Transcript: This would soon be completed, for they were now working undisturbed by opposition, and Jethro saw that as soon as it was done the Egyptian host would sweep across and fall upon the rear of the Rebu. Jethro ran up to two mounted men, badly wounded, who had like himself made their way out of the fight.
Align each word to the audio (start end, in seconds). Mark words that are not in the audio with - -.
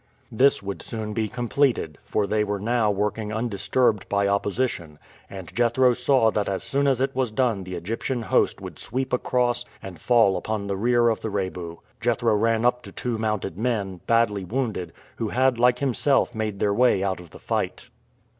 This 0.31 0.63
would 0.63 0.81
soon 0.81 1.13
be 1.13 1.29
completed, 1.29 1.99
for 2.05 2.25
they 2.25 2.43
were 2.43 2.59
now 2.59 2.89
working 2.89 3.31
undisturbed 3.31 4.09
by 4.09 4.27
opposition, 4.27 4.97
and 5.29 5.53
Jethro 5.55 5.93
saw 5.93 6.31
that 6.31 6.49
as 6.49 6.63
soon 6.63 6.87
as 6.87 6.99
it 7.01 7.13
was 7.15 7.29
done 7.29 7.63
the 7.63 7.75
Egyptian 7.75 8.23
host 8.23 8.59
would 8.59 8.79
sweep 8.79 9.13
across 9.13 9.63
and 9.79 10.01
fall 10.01 10.37
upon 10.37 10.65
the 10.65 10.75
rear 10.75 11.09
of 11.09 11.21
the 11.21 11.29
Rebu. 11.29 11.77
Jethro 11.99 12.33
ran 12.35 12.65
up 12.65 12.81
to 12.81 12.91
two 12.91 13.19
mounted 13.19 13.59
men, 13.59 14.01
badly 14.07 14.43
wounded, 14.43 14.91
who 15.17 15.29
had 15.29 15.59
like 15.59 15.77
himself 15.77 16.33
made 16.33 16.57
their 16.57 16.73
way 16.73 17.03
out 17.03 17.19
of 17.19 17.29
the 17.29 17.37
fight. 17.37 17.89